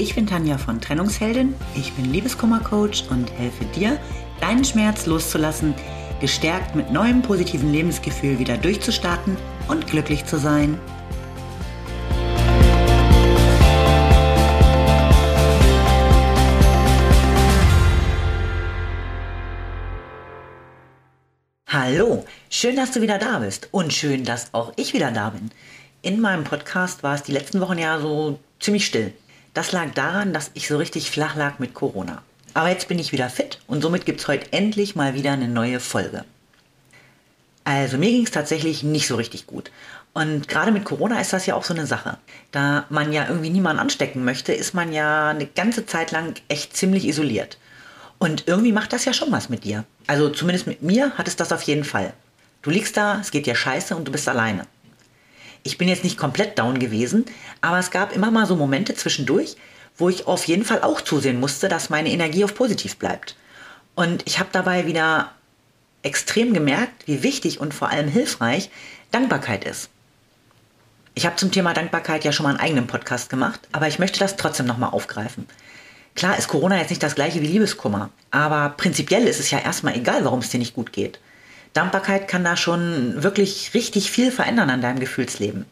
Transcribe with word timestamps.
Ich 0.00 0.14
bin 0.14 0.28
Tanja 0.28 0.58
von 0.58 0.80
Trennungsheldin, 0.80 1.56
ich 1.74 1.92
bin 1.94 2.12
Liebeskummercoach 2.12 3.10
und 3.10 3.32
helfe 3.32 3.64
dir, 3.74 3.98
deinen 4.40 4.64
Schmerz 4.64 5.06
loszulassen, 5.06 5.74
gestärkt 6.20 6.76
mit 6.76 6.92
neuem 6.92 7.20
positiven 7.20 7.72
Lebensgefühl 7.72 8.38
wieder 8.38 8.56
durchzustarten 8.56 9.36
und 9.66 9.88
glücklich 9.88 10.24
zu 10.24 10.38
sein. 10.38 10.78
Hallo, 21.66 22.24
schön, 22.50 22.76
dass 22.76 22.92
du 22.92 23.02
wieder 23.02 23.18
da 23.18 23.40
bist 23.40 23.68
und 23.72 23.92
schön, 23.92 24.22
dass 24.22 24.54
auch 24.54 24.72
ich 24.76 24.94
wieder 24.94 25.10
da 25.10 25.30
bin. 25.30 25.50
In 26.02 26.20
meinem 26.20 26.44
Podcast 26.44 27.02
war 27.02 27.16
es 27.16 27.24
die 27.24 27.32
letzten 27.32 27.60
Wochen 27.60 27.78
ja 27.78 27.98
so 27.98 28.38
ziemlich 28.60 28.86
still. 28.86 29.12
Das 29.54 29.72
lag 29.72 29.90
daran, 29.94 30.32
dass 30.32 30.50
ich 30.54 30.68
so 30.68 30.76
richtig 30.76 31.10
flach 31.10 31.36
lag 31.36 31.58
mit 31.58 31.74
Corona. 31.74 32.22
Aber 32.54 32.70
jetzt 32.70 32.88
bin 32.88 32.98
ich 32.98 33.12
wieder 33.12 33.30
fit 33.30 33.60
und 33.66 33.82
somit 33.82 34.06
gibt 34.06 34.20
es 34.20 34.28
heute 34.28 34.52
endlich 34.52 34.96
mal 34.96 35.14
wieder 35.14 35.32
eine 35.32 35.48
neue 35.48 35.80
Folge. 35.80 36.24
Also 37.64 37.98
mir 37.98 38.10
ging 38.10 38.24
es 38.24 38.30
tatsächlich 38.30 38.82
nicht 38.82 39.06
so 39.06 39.16
richtig 39.16 39.46
gut. 39.46 39.70
Und 40.14 40.48
gerade 40.48 40.72
mit 40.72 40.84
Corona 40.84 41.20
ist 41.20 41.32
das 41.32 41.46
ja 41.46 41.54
auch 41.54 41.64
so 41.64 41.74
eine 41.74 41.86
Sache. 41.86 42.16
Da 42.50 42.86
man 42.88 43.12
ja 43.12 43.26
irgendwie 43.28 43.50
niemanden 43.50 43.80
anstecken 43.80 44.24
möchte, 44.24 44.52
ist 44.52 44.74
man 44.74 44.92
ja 44.92 45.28
eine 45.28 45.46
ganze 45.46 45.84
Zeit 45.84 46.10
lang 46.10 46.34
echt 46.48 46.76
ziemlich 46.76 47.06
isoliert. 47.06 47.58
Und 48.18 48.48
irgendwie 48.48 48.72
macht 48.72 48.92
das 48.92 49.04
ja 49.04 49.12
schon 49.12 49.30
was 49.30 49.48
mit 49.48 49.64
dir. 49.64 49.84
Also 50.06 50.30
zumindest 50.30 50.66
mit 50.66 50.82
mir 50.82 51.12
hat 51.18 51.28
es 51.28 51.36
das 51.36 51.52
auf 51.52 51.62
jeden 51.62 51.84
Fall. 51.84 52.14
Du 52.62 52.70
liegst 52.70 52.96
da, 52.96 53.20
es 53.20 53.30
geht 53.30 53.46
dir 53.46 53.54
scheiße 53.54 53.94
und 53.94 54.08
du 54.08 54.12
bist 54.12 54.28
alleine. 54.28 54.66
Ich 55.68 55.76
bin 55.76 55.86
jetzt 55.86 56.02
nicht 56.02 56.16
komplett 56.16 56.58
down 56.58 56.78
gewesen, 56.78 57.26
aber 57.60 57.78
es 57.78 57.90
gab 57.90 58.16
immer 58.16 58.30
mal 58.30 58.46
so 58.46 58.56
Momente 58.56 58.94
zwischendurch, 58.94 59.54
wo 59.98 60.08
ich 60.08 60.26
auf 60.26 60.44
jeden 60.44 60.64
Fall 60.64 60.80
auch 60.80 61.02
zusehen 61.02 61.38
musste, 61.38 61.68
dass 61.68 61.90
meine 61.90 62.08
Energie 62.08 62.42
auf 62.42 62.54
positiv 62.54 62.96
bleibt. 62.96 63.36
Und 63.94 64.22
ich 64.26 64.38
habe 64.38 64.48
dabei 64.50 64.86
wieder 64.86 65.30
extrem 66.02 66.54
gemerkt, 66.54 67.06
wie 67.06 67.22
wichtig 67.22 67.60
und 67.60 67.74
vor 67.74 67.90
allem 67.90 68.08
hilfreich 68.08 68.70
Dankbarkeit 69.10 69.66
ist. 69.66 69.90
Ich 71.14 71.26
habe 71.26 71.36
zum 71.36 71.52
Thema 71.52 71.74
Dankbarkeit 71.74 72.24
ja 72.24 72.32
schon 72.32 72.44
mal 72.44 72.50
einen 72.50 72.60
eigenen 72.60 72.86
Podcast 72.86 73.28
gemacht, 73.28 73.60
aber 73.70 73.88
ich 73.88 73.98
möchte 73.98 74.20
das 74.20 74.36
trotzdem 74.36 74.64
nochmal 74.64 74.92
aufgreifen. 74.92 75.46
Klar 76.14 76.38
ist 76.38 76.48
Corona 76.48 76.78
jetzt 76.78 76.88
nicht 76.88 77.02
das 77.02 77.14
gleiche 77.14 77.42
wie 77.42 77.46
Liebeskummer, 77.46 78.08
aber 78.30 78.70
prinzipiell 78.70 79.26
ist 79.26 79.38
es 79.38 79.50
ja 79.50 79.58
erstmal 79.58 79.96
egal, 79.96 80.24
warum 80.24 80.38
es 80.38 80.48
dir 80.48 80.56
nicht 80.60 80.74
gut 80.74 80.94
geht. 80.94 81.18
Dankbarkeit 81.72 82.28
kann 82.28 82.44
da 82.44 82.56
schon 82.56 83.22
wirklich 83.22 83.72
richtig 83.74 84.10
viel 84.10 84.30
verändern 84.30 84.70
an 84.70 84.80
deinem 84.80 85.00
Gefühlsleben. 85.00 85.66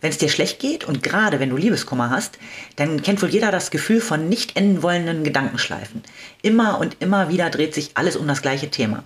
Wenn 0.00 0.10
es 0.10 0.18
dir 0.18 0.28
schlecht 0.28 0.58
geht 0.58 0.84
und 0.84 1.02
gerade 1.02 1.40
wenn 1.40 1.48
du 1.48 1.56
Liebeskummer 1.56 2.10
hast, 2.10 2.38
dann 2.76 3.02
kennt 3.02 3.22
wohl 3.22 3.30
jeder 3.30 3.50
das 3.50 3.70
Gefühl 3.70 4.02
von 4.02 4.28
nicht 4.28 4.54
enden 4.56 4.82
wollenden 4.82 5.24
Gedankenschleifen. 5.24 6.02
Immer 6.42 6.78
und 6.78 6.96
immer 7.00 7.30
wieder 7.30 7.48
dreht 7.48 7.72
sich 7.72 7.92
alles 7.94 8.16
um 8.16 8.28
das 8.28 8.42
gleiche 8.42 8.70
Thema. 8.70 9.04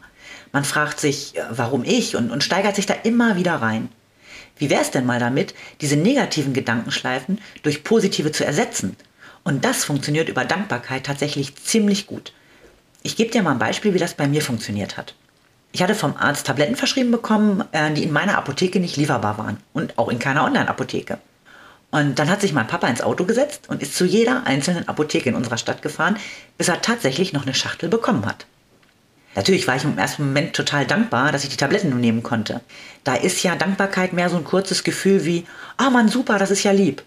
Man 0.53 0.65
fragt 0.65 0.99
sich, 0.99 1.37
äh, 1.37 1.43
warum 1.51 1.85
ich 1.85 2.17
und, 2.17 2.31
und 2.31 2.43
steigert 2.43 2.75
sich 2.75 2.87
da 2.87 2.95
immer 2.95 3.37
wieder 3.37 3.55
rein. 3.55 3.91
Wie 4.57 4.71
wäre 4.71 4.83
es 4.83 4.91
denn 4.91 5.07
mal 5.07 5.21
damit, 5.21 5.55
diese 5.81 5.97
negativen 5.97 6.53
Gedankenschleifen 6.53 7.41
durch 7.63 7.85
positive 7.85 8.33
zu 8.33 8.45
ersetzen? 8.45 8.97
Und 9.45 9.65
das 9.65 9.85
funktioniert 9.85 10.29
über 10.29 10.45
Dankbarkeit 10.45 11.05
tatsächlich 11.05 11.55
ziemlich 11.55 12.07
gut. 12.07 12.33
Ich 13.03 13.15
gebe 13.15 13.31
dir 13.31 13.43
mal 13.43 13.53
ein 13.53 13.59
Beispiel, 13.59 13.95
wie 13.95 13.99
das 13.99 14.15
bei 14.15 14.27
mir 14.27 14.43
funktioniert 14.43 14.97
hat. 14.97 15.15
Ich 15.73 15.83
hatte 15.83 15.95
vom 15.95 16.17
Arzt 16.17 16.47
Tabletten 16.47 16.77
verschrieben 16.77 17.11
bekommen, 17.11 17.65
äh, 17.73 17.93
die 17.93 18.05
in 18.05 18.13
meiner 18.13 18.39
Apotheke 18.39 18.81
nicht 18.81 18.97
lieferbar 18.97 19.39
waren 19.39 19.59
und 19.73 19.99
auch 19.99 20.09
in 20.09 20.19
keiner 20.19 20.45
Online-Apotheke. 20.45 21.19
Und 21.91 22.19
dann 22.19 22.29
hat 22.29 22.41
sich 22.41 22.53
mein 22.53 22.67
Papa 22.67 22.87
ins 22.89 23.01
Auto 23.01 23.25
gesetzt 23.25 23.69
und 23.69 23.83
ist 23.83 23.97
zu 23.97 24.05
jeder 24.05 24.47
einzelnen 24.47 24.89
Apotheke 24.89 25.31
in 25.31 25.35
unserer 25.35 25.57
Stadt 25.57 25.81
gefahren, 25.81 26.19
bis 26.59 26.69
er 26.69 26.83
tatsächlich 26.83 27.33
noch 27.33 27.43
eine 27.43 27.55
Schachtel 27.55 27.89
bekommen 27.89 28.27
hat. 28.27 28.47
Natürlich 29.35 29.69
war 29.69 29.77
ich 29.77 29.85
im 29.85 29.99
ersten 29.99 30.27
Moment 30.27 30.55
total 30.55 30.87
dankbar, 30.87 31.33
dass 31.33 31.45
ich 31.45 31.51
die 31.51 31.57
Tabletten 31.57 31.91
nun 31.91 32.01
nehmen 32.01 32.23
konnte. 32.23 32.61
Da 33.05 33.15
ist 33.15 33.43
ja 33.43 33.57
Dankbarkeit 33.57 34.13
mehr 34.13 34.31
so 34.31 34.37
ein 34.37 34.45
kurzes 34.45 34.85
Gefühl 34.85 35.25
wie, 35.25 35.47
ah 35.77 35.87
oh 35.87 35.91
Mann, 35.91 36.09
super, 36.09 36.39
das 36.39 36.51
ist 36.51 36.65
ja 36.65 36.73
lieb. 36.73 37.03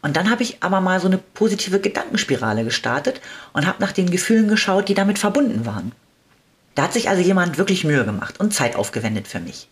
Und 0.00 0.16
dann 0.16 0.30
habe 0.30 0.42
ich 0.42 0.62
aber 0.62 0.80
mal 0.80 1.00
so 1.00 1.08
eine 1.08 1.18
positive 1.18 1.80
Gedankenspirale 1.80 2.64
gestartet 2.64 3.20
und 3.52 3.66
habe 3.66 3.82
nach 3.82 3.92
den 3.92 4.10
Gefühlen 4.10 4.46
geschaut, 4.46 4.88
die 4.88 4.94
damit 4.94 5.18
verbunden 5.18 5.66
waren. 5.66 5.92
Da 6.78 6.84
hat 6.84 6.92
sich 6.92 7.08
also 7.08 7.20
jemand 7.20 7.58
wirklich 7.58 7.82
Mühe 7.82 8.04
gemacht 8.04 8.38
und 8.38 8.54
Zeit 8.54 8.76
aufgewendet 8.76 9.26
für 9.26 9.40
mich. 9.40 9.66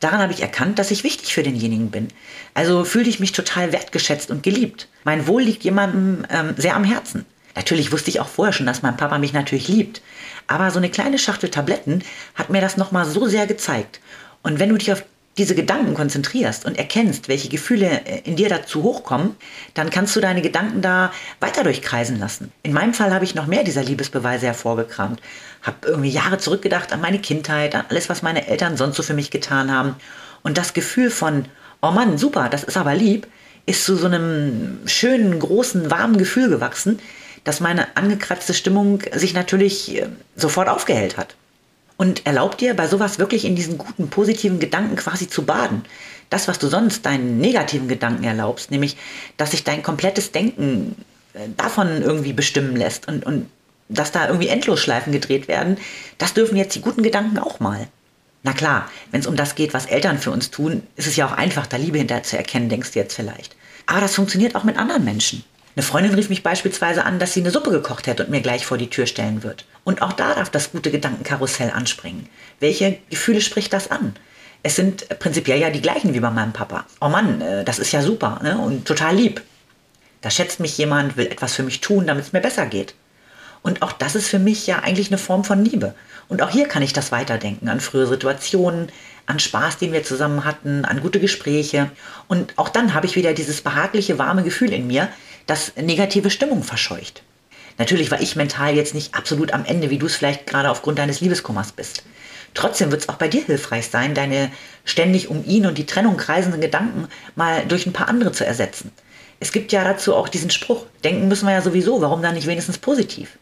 Daran 0.00 0.20
habe 0.20 0.32
ich 0.32 0.40
erkannt, 0.40 0.78
dass 0.78 0.90
ich 0.90 1.04
wichtig 1.04 1.34
für 1.34 1.42
denjenigen 1.42 1.90
bin. 1.90 2.08
Also 2.54 2.86
fühlte 2.86 3.10
ich 3.10 3.20
mich 3.20 3.32
total 3.32 3.72
wertgeschätzt 3.72 4.30
und 4.30 4.42
geliebt. 4.42 4.88
Mein 5.04 5.26
Wohl 5.26 5.42
liegt 5.42 5.64
jemandem 5.64 6.24
ähm, 6.30 6.54
sehr 6.56 6.76
am 6.76 6.84
Herzen. 6.84 7.26
Natürlich 7.56 7.92
wusste 7.92 8.08
ich 8.08 8.20
auch 8.20 8.28
vorher 8.28 8.54
schon, 8.54 8.64
dass 8.64 8.80
mein 8.80 8.96
Papa 8.96 9.18
mich 9.18 9.34
natürlich 9.34 9.68
liebt. 9.68 10.00
Aber 10.46 10.70
so 10.70 10.78
eine 10.78 10.88
kleine 10.88 11.18
Schachtel 11.18 11.50
Tabletten 11.50 12.02
hat 12.34 12.48
mir 12.48 12.62
das 12.62 12.78
nochmal 12.78 13.04
so 13.04 13.26
sehr 13.26 13.46
gezeigt. 13.46 14.00
Und 14.42 14.58
wenn 14.58 14.70
du 14.70 14.78
dich 14.78 14.92
auf 14.92 15.04
diese 15.38 15.54
Gedanken 15.54 15.94
konzentrierst 15.94 16.64
und 16.66 16.76
erkennst, 16.76 17.28
welche 17.28 17.48
Gefühle 17.48 18.04
äh, 18.04 18.20
in 18.24 18.36
dir 18.36 18.48
dazu 18.48 18.82
hochkommen, 18.82 19.36
dann 19.74 19.90
kannst 19.90 20.14
du 20.16 20.20
deine 20.20 20.42
Gedanken 20.42 20.82
da 20.82 21.12
weiter 21.38 21.62
durchkreisen 21.62 22.18
lassen. 22.18 22.52
In 22.62 22.72
meinem 22.72 22.94
Fall 22.94 23.14
habe 23.14 23.24
ich 23.24 23.34
noch 23.34 23.46
mehr 23.46 23.64
dieser 23.64 23.82
Liebesbeweise 23.82 24.46
hervorgekramt, 24.46 25.20
habe 25.62 25.88
irgendwie 25.88 26.10
Jahre 26.10 26.38
zurückgedacht 26.38 26.92
an 26.92 27.00
meine 27.00 27.20
Kindheit, 27.20 27.74
an 27.74 27.84
alles, 27.88 28.08
was 28.08 28.22
meine 28.22 28.48
Eltern 28.48 28.76
sonst 28.76 28.96
so 28.96 29.02
für 29.02 29.14
mich 29.14 29.30
getan 29.30 29.72
haben. 29.72 29.96
Und 30.42 30.58
das 30.58 30.74
Gefühl 30.74 31.10
von, 31.10 31.44
oh 31.80 31.90
Mann, 31.90 32.18
super, 32.18 32.48
das 32.48 32.64
ist 32.64 32.76
aber 32.76 32.94
lieb, 32.94 33.26
ist 33.66 33.84
zu 33.84 33.96
so 33.96 34.06
einem 34.06 34.80
schönen, 34.86 35.38
großen, 35.38 35.90
warmen 35.90 36.18
Gefühl 36.18 36.48
gewachsen, 36.48 36.98
dass 37.44 37.60
meine 37.60 37.96
angekratzte 37.96 38.52
Stimmung 38.52 39.02
sich 39.12 39.32
natürlich 39.32 39.96
äh, 39.96 40.08
sofort 40.34 40.68
aufgehellt 40.68 41.16
hat 41.16 41.36
und 42.00 42.24
erlaubt 42.24 42.62
dir 42.62 42.72
bei 42.72 42.88
sowas 42.88 43.18
wirklich 43.18 43.44
in 43.44 43.56
diesen 43.56 43.76
guten, 43.76 44.08
positiven 44.08 44.58
Gedanken 44.58 44.96
quasi 44.96 45.28
zu 45.28 45.44
baden. 45.44 45.82
Das, 46.30 46.48
was 46.48 46.58
du 46.58 46.68
sonst 46.68 47.04
deinen 47.04 47.36
negativen 47.36 47.88
Gedanken 47.88 48.24
erlaubst, 48.24 48.70
nämlich, 48.70 48.96
dass 49.36 49.50
sich 49.50 49.64
dein 49.64 49.82
komplettes 49.82 50.32
Denken 50.32 50.96
äh, 51.34 51.40
davon 51.58 52.00
irgendwie 52.00 52.32
bestimmen 52.32 52.74
lässt 52.74 53.06
und, 53.06 53.26
und 53.26 53.50
dass 53.90 54.12
da 54.12 54.28
irgendwie 54.28 54.48
Endlosschleifen 54.48 55.12
gedreht 55.12 55.46
werden, 55.46 55.76
das 56.16 56.32
dürfen 56.32 56.56
jetzt 56.56 56.74
die 56.74 56.80
guten 56.80 57.02
Gedanken 57.02 57.38
auch 57.38 57.60
mal. 57.60 57.86
Na 58.44 58.54
klar, 58.54 58.90
wenn 59.10 59.20
es 59.20 59.26
um 59.26 59.36
das 59.36 59.54
geht, 59.54 59.74
was 59.74 59.84
Eltern 59.84 60.16
für 60.16 60.30
uns 60.30 60.50
tun, 60.50 60.82
ist 60.96 61.06
es 61.06 61.16
ja 61.16 61.26
auch 61.26 61.32
einfach, 61.32 61.66
da 61.66 61.76
Liebe 61.76 61.98
hinterher 61.98 62.22
zu 62.22 62.38
erkennen, 62.38 62.70
denkst 62.70 62.92
du 62.92 62.98
jetzt 62.98 63.14
vielleicht. 63.14 63.56
Aber 63.84 64.00
das 64.00 64.14
funktioniert 64.14 64.54
auch 64.54 64.64
mit 64.64 64.78
anderen 64.78 65.04
Menschen. 65.04 65.44
Eine 65.76 65.84
Freundin 65.84 66.14
rief 66.14 66.28
mich 66.28 66.42
beispielsweise 66.42 67.04
an, 67.04 67.18
dass 67.18 67.32
sie 67.32 67.40
eine 67.40 67.50
Suppe 67.50 67.70
gekocht 67.70 68.06
hätte 68.06 68.24
und 68.24 68.30
mir 68.30 68.40
gleich 68.40 68.66
vor 68.66 68.76
die 68.76 68.90
Tür 68.90 69.06
stellen 69.06 69.42
wird. 69.42 69.66
Und 69.84 70.02
auch 70.02 70.12
da 70.12 70.34
darf 70.34 70.50
das 70.50 70.72
gute 70.72 70.90
Gedankenkarussell 70.90 71.70
anspringen. 71.70 72.28
Welche 72.58 72.98
Gefühle 73.08 73.40
spricht 73.40 73.72
das 73.72 73.90
an? 73.90 74.14
Es 74.62 74.76
sind 74.76 75.08
prinzipiell 75.20 75.60
ja 75.60 75.70
die 75.70 75.80
gleichen 75.80 76.12
wie 76.12 76.20
bei 76.20 76.30
meinem 76.30 76.52
Papa. 76.52 76.86
Oh 77.00 77.08
Mann, 77.08 77.40
äh, 77.40 77.64
das 77.64 77.78
ist 77.78 77.92
ja 77.92 78.02
super 78.02 78.40
ne? 78.42 78.58
und 78.58 78.84
total 78.84 79.14
lieb. 79.14 79.42
Da 80.20 80.30
schätzt 80.30 80.60
mich 80.60 80.76
jemand, 80.76 81.16
will 81.16 81.26
etwas 81.26 81.54
für 81.54 81.62
mich 81.62 81.80
tun, 81.80 82.06
damit 82.06 82.26
es 82.26 82.32
mir 82.32 82.40
besser 82.40 82.66
geht. 82.66 82.94
Und 83.62 83.82
auch 83.82 83.92
das 83.92 84.14
ist 84.14 84.28
für 84.28 84.38
mich 84.38 84.66
ja 84.66 84.80
eigentlich 84.80 85.08
eine 85.08 85.18
Form 85.18 85.44
von 85.44 85.64
Liebe. 85.64 85.94
Und 86.28 86.42
auch 86.42 86.50
hier 86.50 86.66
kann 86.66 86.82
ich 86.82 86.92
das 86.92 87.12
weiterdenken 87.12 87.68
an 87.68 87.80
frühere 87.80 88.08
Situationen, 88.08 88.88
an 89.26 89.38
Spaß, 89.38 89.78
den 89.78 89.92
wir 89.92 90.02
zusammen 90.02 90.44
hatten, 90.44 90.84
an 90.84 91.00
gute 91.00 91.20
Gespräche. 91.20 91.90
Und 92.28 92.54
auch 92.56 92.68
dann 92.68 92.94
habe 92.94 93.06
ich 93.06 93.16
wieder 93.16 93.32
dieses 93.34 93.60
behagliche, 93.60 94.18
warme 94.18 94.42
Gefühl 94.42 94.72
in 94.72 94.86
mir, 94.86 95.08
das 95.50 95.72
negative 95.76 96.30
Stimmung 96.30 96.62
verscheucht. 96.62 97.22
Natürlich 97.76 98.10
war 98.10 98.20
ich 98.20 98.36
mental 98.36 98.74
jetzt 98.74 98.94
nicht 98.94 99.14
absolut 99.14 99.52
am 99.52 99.64
Ende, 99.64 99.90
wie 99.90 99.98
du 99.98 100.06
es 100.06 100.14
vielleicht 100.14 100.46
gerade 100.46 100.70
aufgrund 100.70 100.98
deines 100.98 101.20
Liebeskummers 101.20 101.72
bist. 101.72 102.04
Trotzdem 102.54 102.90
wird 102.90 103.02
es 103.02 103.08
auch 103.08 103.14
bei 103.14 103.28
dir 103.28 103.44
hilfreich 103.44 103.88
sein, 103.88 104.14
deine 104.14 104.52
ständig 104.84 105.28
um 105.28 105.44
ihn 105.44 105.66
und 105.66 105.78
die 105.78 105.86
Trennung 105.86 106.16
kreisenden 106.16 106.60
Gedanken 106.60 107.08
mal 107.34 107.64
durch 107.66 107.86
ein 107.86 107.92
paar 107.92 108.08
andere 108.08 108.32
zu 108.32 108.46
ersetzen. 108.46 108.92
Es 109.40 109.50
gibt 109.50 109.72
ja 109.72 109.82
dazu 109.82 110.14
auch 110.14 110.28
diesen 110.28 110.50
Spruch, 110.50 110.86
denken 111.02 111.28
müssen 111.28 111.46
wir 111.46 111.54
ja 111.54 111.62
sowieso, 111.62 112.00
warum 112.00 112.22
dann 112.22 112.34
nicht 112.34 112.46
wenigstens 112.46 112.78
positiv? 112.78 113.38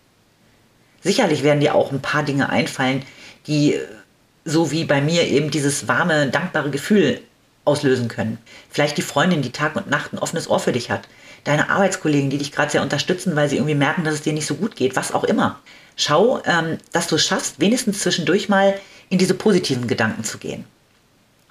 Sicherlich 1.03 1.43
werden 1.43 1.61
dir 1.61 1.75
auch 1.75 1.93
ein 1.93 2.00
paar 2.00 2.23
Dinge 2.23 2.49
einfallen, 2.49 3.05
die 3.47 3.79
so 4.44 4.71
wie 4.71 4.85
bei 4.85 5.00
mir 5.00 5.27
eben 5.27 5.50
dieses 5.50 5.88
warme, 5.88 6.29
dankbare 6.29 6.71
Gefühl 6.71 7.21
auslösen 7.69 8.09
können. 8.09 8.38
Vielleicht 8.70 8.97
die 8.97 9.03
Freundin, 9.03 9.43
die 9.43 9.53
Tag 9.53 9.76
und 9.76 9.91
Nacht 9.91 10.12
ein 10.12 10.19
offenes 10.19 10.49
Ohr 10.49 10.59
für 10.59 10.73
dich 10.73 10.91
hat. 10.91 11.03
Deine 11.44 11.70
Arbeitskollegen, 11.70 12.31
die 12.31 12.38
dich 12.38 12.50
gerade 12.50 12.73
sehr 12.73 12.82
unterstützen, 12.82 13.37
weil 13.37 13.49
sie 13.49 13.56
irgendwie 13.56 13.75
merken, 13.75 14.03
dass 14.03 14.15
es 14.15 14.23
dir 14.23 14.32
nicht 14.32 14.47
so 14.47 14.55
gut 14.55 14.75
geht. 14.75 14.97
Was 14.97 15.12
auch 15.12 15.25
immer. 15.25 15.61
Schau, 15.97 16.43
ähm, 16.47 16.79
dass 16.93 17.06
du 17.06 17.17
es 17.17 17.26
schaffst, 17.26 17.61
wenigstens 17.61 18.00
zwischendurch 18.00 18.49
mal 18.49 18.75
in 19.11 19.19
diese 19.19 19.35
positiven 19.35 19.87
Gedanken 19.87 20.25
zu 20.25 20.38
gehen. 20.38 20.65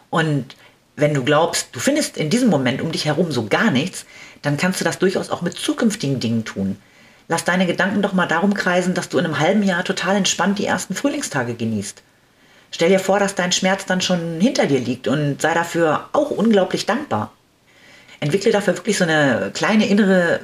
Und 0.10 0.56
wenn 0.96 1.14
du 1.14 1.24
glaubst, 1.24 1.70
du 1.74 1.80
findest 1.80 2.18
in 2.18 2.30
diesem 2.30 2.50
Moment 2.50 2.82
um 2.82 2.92
dich 2.92 3.06
herum 3.06 3.32
so 3.32 3.46
gar 3.46 3.72
nichts, 3.72 4.06
dann 4.42 4.58
kannst 4.58 4.82
du 4.82 4.86
das 4.86 5.00
durchaus 5.00 5.30
auch 5.30 5.42
mit 5.42 5.54
zukünftigen 5.54 6.20
Dingen 6.20 6.44
tun. 6.44 6.78
Lass 7.28 7.44
deine 7.44 7.68
Gedanken 7.68 8.02
doch 8.02 8.14
mal 8.14 8.28
darum 8.28 8.54
kreisen, 8.54 8.94
dass 8.94 9.10
du 9.10 9.18
in 9.18 9.26
einem 9.26 9.40
halben 9.40 9.64
Jahr 9.64 9.84
total 9.84 10.16
entspannt 10.16 10.60
die 10.60 10.66
ersten 10.66 10.96
Frühlingstage 10.96 11.54
genießt. 11.56 12.02
Stell 12.72 12.90
dir 12.90 13.00
vor, 13.00 13.20
dass 13.20 13.36
dein 13.36 13.52
Schmerz 13.52 13.86
dann 13.86 14.02
schon 14.02 14.40
hinter 14.42 14.66
dir 14.66 14.80
liegt 14.80 15.08
und 15.08 15.42
sei 15.42 15.54
dafür 15.54 16.10
auch 16.14 16.32
unglaublich 16.32 16.86
dankbar. 16.86 17.32
Entwickle 18.20 18.52
dafür 18.52 18.76
wirklich 18.76 18.98
so 18.98 19.04
eine 19.04 19.52
kleine 19.54 19.88
innere 19.88 20.42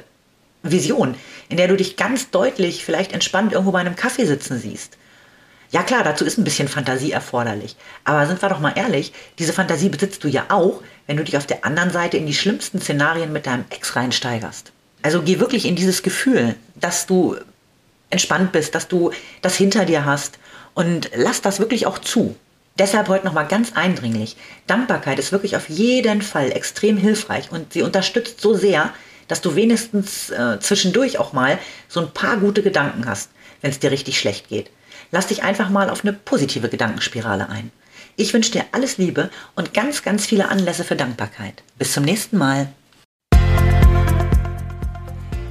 Vision, 0.62 1.14
in 1.48 1.56
der 1.56 1.68
du 1.68 1.76
dich 1.76 1.96
ganz 1.96 2.30
deutlich, 2.30 2.84
vielleicht 2.84 3.12
entspannt 3.12 3.52
irgendwo 3.52 3.72
bei 3.72 3.80
einem 3.80 3.96
Kaffee 3.96 4.24
sitzen 4.24 4.58
siehst. 4.58 4.96
Ja 5.70 5.82
klar, 5.82 6.04
dazu 6.04 6.24
ist 6.24 6.38
ein 6.38 6.44
bisschen 6.44 6.68
Fantasie 6.68 7.10
erforderlich. 7.10 7.76
Aber 8.04 8.26
sind 8.26 8.40
wir 8.40 8.48
doch 8.48 8.60
mal 8.60 8.74
ehrlich, 8.76 9.12
diese 9.38 9.52
Fantasie 9.52 9.88
besitzt 9.88 10.22
du 10.22 10.28
ja 10.28 10.44
auch, 10.48 10.82
wenn 11.06 11.16
du 11.16 11.24
dich 11.24 11.36
auf 11.36 11.46
der 11.46 11.64
anderen 11.64 11.90
Seite 11.90 12.16
in 12.16 12.26
die 12.26 12.34
schlimmsten 12.34 12.80
Szenarien 12.80 13.32
mit 13.32 13.46
deinem 13.46 13.64
Ex 13.70 13.96
reinsteigerst. 13.96 14.72
Also 15.02 15.22
geh 15.22 15.40
wirklich 15.40 15.66
in 15.66 15.76
dieses 15.76 16.02
Gefühl, 16.02 16.54
dass 16.76 17.06
du 17.06 17.36
entspannt 18.10 18.52
bist, 18.52 18.74
dass 18.74 18.88
du 18.88 19.10
das 19.42 19.56
hinter 19.56 19.84
dir 19.84 20.04
hast 20.04 20.38
und 20.74 21.10
lass 21.14 21.40
das 21.40 21.58
wirklich 21.58 21.86
auch 21.86 21.98
zu. 21.98 22.36
Deshalb 22.78 23.08
heute 23.08 23.24
nochmal 23.24 23.46
ganz 23.46 23.72
eindringlich. 23.74 24.36
Dankbarkeit 24.66 25.18
ist 25.18 25.30
wirklich 25.30 25.56
auf 25.56 25.68
jeden 25.68 26.22
Fall 26.22 26.50
extrem 26.50 26.96
hilfreich 26.96 27.52
und 27.52 27.72
sie 27.72 27.82
unterstützt 27.82 28.40
so 28.40 28.54
sehr, 28.54 28.92
dass 29.28 29.40
du 29.40 29.54
wenigstens 29.54 30.30
äh, 30.30 30.58
zwischendurch 30.60 31.18
auch 31.18 31.32
mal 31.32 31.58
so 31.88 32.00
ein 32.00 32.10
paar 32.10 32.36
gute 32.36 32.62
Gedanken 32.62 33.06
hast, 33.06 33.30
wenn 33.60 33.70
es 33.70 33.78
dir 33.78 33.90
richtig 33.90 34.18
schlecht 34.18 34.48
geht. 34.48 34.70
Lass 35.12 35.28
dich 35.28 35.44
einfach 35.44 35.70
mal 35.70 35.88
auf 35.88 36.04
eine 36.04 36.12
positive 36.12 36.68
Gedankenspirale 36.68 37.48
ein. 37.48 37.70
Ich 38.16 38.34
wünsche 38.34 38.52
dir 38.52 38.64
alles 38.72 38.98
Liebe 38.98 39.30
und 39.54 39.74
ganz, 39.74 40.02
ganz 40.02 40.26
viele 40.26 40.48
Anlässe 40.48 40.84
für 40.84 40.96
Dankbarkeit. 40.96 41.62
Bis 41.78 41.92
zum 41.92 42.04
nächsten 42.04 42.38
Mal. 42.38 42.68